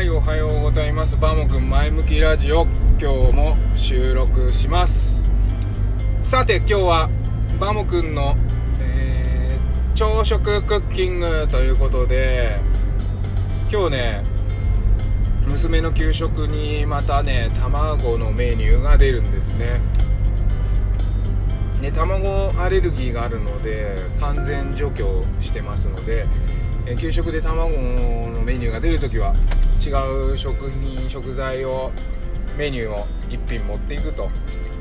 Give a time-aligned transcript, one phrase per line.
[0.00, 1.18] はいおはようございます。
[1.18, 2.66] バモくん前向きラジオ。
[2.98, 5.22] 今日も収録します。
[6.22, 7.10] さて今日は
[7.58, 8.34] バモくんの、
[8.80, 12.60] えー朝食クッキングということで
[13.70, 14.22] 今日ね
[15.46, 19.82] 娘の給食にまたね卵のメニューが出るんですね。
[21.82, 25.04] ね卵アレルギーがあるので完全除去
[25.40, 26.24] してますので
[26.86, 29.34] え給食で卵のメニューが出るときは
[29.84, 29.90] 違
[30.32, 31.92] う食品食材を
[32.56, 34.30] メニューを1品持っていくと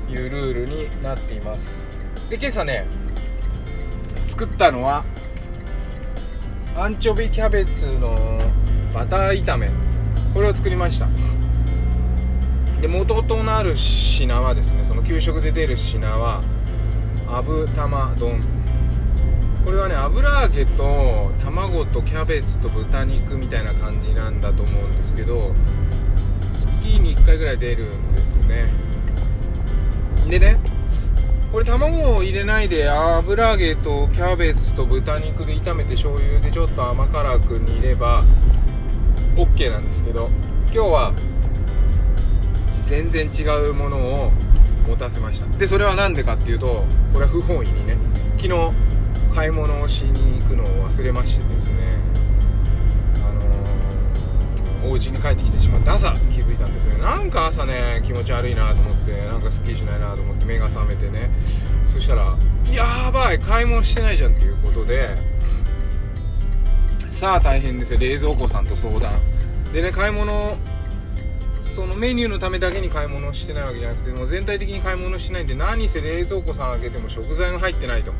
[0.09, 1.81] いうルールになっています。
[2.29, 2.85] で今朝ね
[4.27, 5.03] 作ったのは
[6.75, 8.39] アンチョビキャベツの
[8.93, 9.69] バター炒め。
[10.33, 11.07] これを作りました。
[12.81, 16.41] で元となる品はですねその給食で出る品は
[17.27, 18.58] アブ玉丼。
[19.69, 25.53] これはね油揚げと卵とキャベツと豚肉みたいな感じなんだと思うんですけど
[26.57, 28.73] 月に1回ぐらい出るんですね。
[30.27, 30.57] でね
[31.51, 38.23] これ卵を入れないで油揚げとキャベツと豚肉で炒めて醤油でちょっと甘辛く煮れば
[39.35, 40.31] OK なんですけど
[40.73, 41.13] 今日は
[42.87, 44.31] 全然違うものを
[44.87, 45.57] 持たせました。
[45.59, 47.99] でそれは何でかっていうとこれは不本意にね。
[48.37, 48.71] 昨日
[49.39, 51.75] 買い物をしに行くのを忘れましてですね
[53.23, 61.29] あのーお家に帰ってきてしまって朝気づいたんですよなんか朝ね気持ち悪いなと思ってなんかすっきりしないなと思って目が覚めてね。
[61.87, 62.37] そしたら
[62.69, 65.15] やばい買い物してないじゃんっていうことで
[67.09, 67.99] さあ大変ですよ。
[67.99, 69.21] 冷蔵庫さんと相談。
[69.71, 70.57] でね買い物
[71.61, 78.11] そのメニューのためだけに買い物してないわけじゃなくてもう全体的に買い物してないんで何せ冷蔵庫さん開けても食材が入ってないと。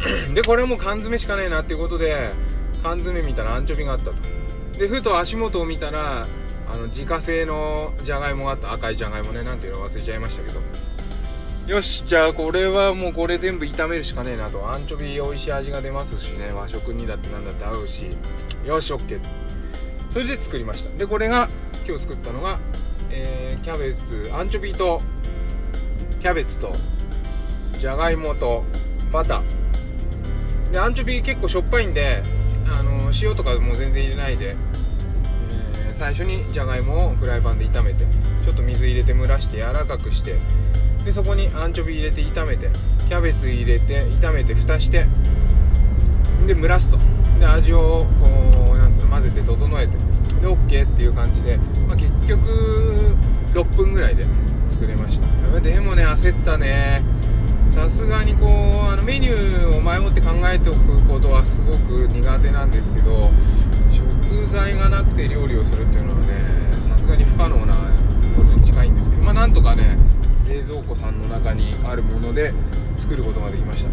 [0.34, 2.32] でこれはもう缶詰しかねえなっていうことで
[2.82, 4.14] 缶詰見たらアンチョビがあったと。
[4.78, 6.26] でふと足元を見たら
[6.72, 8.72] あの自家製のじゃがいもがあった。
[8.72, 10.60] 赤いじゃがいもねなんていうの忘れちゃいましたけど。
[11.66, 14.70] よしじゃあこれはもうこれ全部炒めるしかねえなと。
[14.72, 16.52] アンチョビ美味しい味が出ますしね。
[16.52, 18.06] 和食にだってなんだって合うし。
[18.64, 19.20] よし OK
[20.08, 20.96] それで作りました。
[20.96, 21.48] でこれが
[21.86, 22.58] 今日作ったのが、
[23.10, 25.02] えーキャベツアンチョビと
[26.18, 26.72] キャベツと
[27.78, 28.64] じゃがいもと
[29.12, 29.59] バター。
[30.72, 32.22] でアンチョビ結構しょっぱいんで
[32.66, 34.56] あの塩とかもう全然入れないで、
[35.84, 38.06] えー最初にじゃがいもをフライパンで炒めて
[38.42, 40.38] ちょっと水入れて蒸らして柔らかくして
[41.04, 42.70] でそこにアンチョビ入れて炒めて
[43.06, 45.06] キャベツ入れて炒めて蓋して
[46.46, 46.98] で蒸らすと。
[47.38, 49.96] で味をこうなんていうの混ぜて整えて
[50.40, 53.16] で OK っていう感じで、まあ、結局
[53.52, 54.26] 6分ぐらいで
[54.64, 55.60] 作れました。
[55.60, 57.02] でもね焦ったね。
[57.70, 58.48] さすがにこう
[58.88, 63.30] あのメニューを前もって考えておくことはすごく苦手なんですけど
[63.90, 66.34] 食材がなくて料理をするっていうのはね
[66.80, 67.74] さすがに不可能な
[68.36, 69.98] ことに近いんですけどまあなんとかね
[70.48, 72.52] 冷蔵庫さんの中にあるもので
[72.98, 73.90] 作ることができました。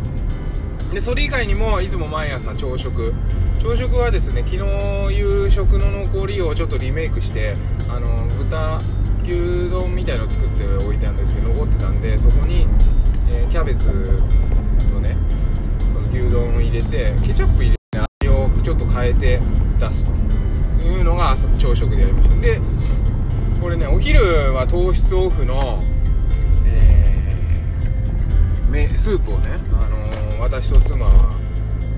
[0.94, 3.13] でそれ以外にもいつも毎朝朝食。
[3.59, 7.55] 朝食はですね昨日夕食の残りをちょっとリメイクして
[7.89, 8.81] あの豚
[9.23, 12.65] 牛丼みたいのを作っておいたんですけど残ってたんでそこに、
[13.57, 15.18] キャベツとね
[15.91, 19.41] その牛丼を入れてケチャップ入れて、ね、味をちょっと変えて
[19.79, 20.13] 出すと。
[20.85, 22.35] いうのが朝朝食でやりました。
[22.35, 22.62] で
[23.59, 25.81] これねお昼は糖質オフの、
[26.68, 31.35] えースープをね、あのー私と妻は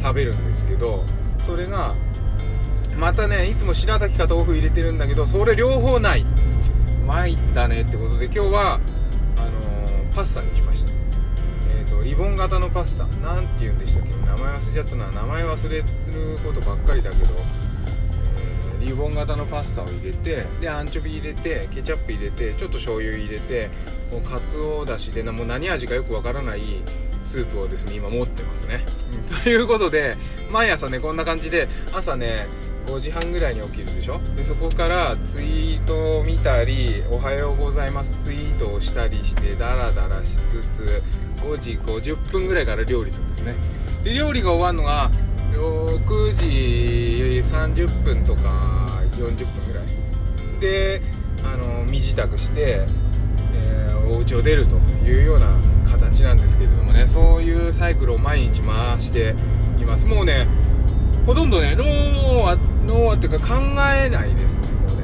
[0.01, 1.03] 食べるんですけど
[1.41, 1.93] それが
[2.97, 6.25] またねいつも白滝か豆腐入れてるんだけどそれ両方ない。
[7.05, 8.79] 参ったねってことで今日は
[9.35, 10.98] あのパスタにしました。
[11.89, 13.05] とリボン型のパスタ。
[13.25, 14.09] なんて言うんでしたっけ？
[14.11, 15.11] 名前忘れちゃったな。
[15.11, 15.85] 名前忘れる
[16.43, 17.25] ことばっかりだけど、
[18.37, 23.69] えーリボン型のパスタを入れてでアンチョビ入れてケチャップ入れてちょっと醤油入れて
[24.09, 26.61] もうかつおだしでもう何味かよくわからない
[27.21, 30.15] スープをですね今持ってますね、うんということで
[30.49, 32.47] 毎朝ねこんな感じで朝ね
[32.89, 34.19] 5時半ぐらいに起きるでしょ？
[34.35, 41.03] でそこからツイートを見たり「おはようございます」ツイートをしたりしてダラダラしつつ
[41.43, 43.55] 5時50分ぐらいから料理するんですね。
[44.03, 45.11] で料理が終わるのが
[45.53, 46.45] 6時
[47.43, 50.59] 30分とか40分ぐらい。
[50.59, 51.01] で
[51.43, 52.85] あの身支度して、
[53.53, 54.75] えーお家を出ると
[55.05, 55.55] いうような
[55.87, 57.07] 形なんですけれどもね。
[57.07, 59.35] そういうサイクルを毎日回して
[59.79, 60.07] います。
[60.07, 60.47] もうね
[61.29, 61.83] ほとんどね脳
[62.41, 63.61] は脳はっていうか考
[63.93, 65.03] えないですねもうね。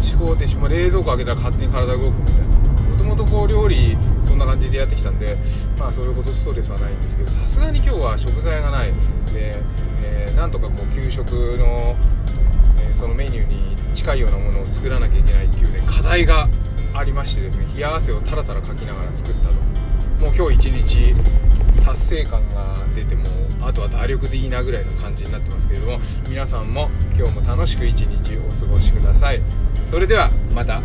[0.00, 2.56] 思考停止も冷蔵庫開けたら勝手に体動くみたいな。
[2.56, 5.36] もともとこう料理そんな感じでやってきたんで
[5.78, 8.92] まあそれほどストレスはないんですけどさすがに今日は食材がない。
[9.34, 9.62] で、
[10.02, 11.96] えーなんとかこう給食の、
[12.80, 16.48] えーそのメニューに近いようなものを作らなきゃいけないっていうね課題が
[16.94, 19.60] ありましてですね冷や汗をタラタラかきながら作ったと。
[20.18, 21.14] もう今日一日
[21.88, 23.26] 達成感が出ても
[23.62, 25.98] あとは打力でいいなぐらいの感じになってますけれども
[26.28, 29.42] 皆さんも今日も楽しく一日お過ごしください。
[29.90, 30.82] それではまた。